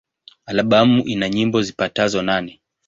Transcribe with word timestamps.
Albamu 0.45 1.03
ina 1.07 1.29
nyimbo 1.29 1.61
zipatazo 1.61 2.21
nane. 2.21 2.61